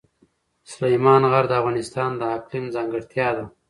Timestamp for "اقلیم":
2.37-2.65